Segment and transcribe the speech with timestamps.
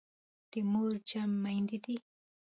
[0.51, 1.95] د مور جمع میندي دي.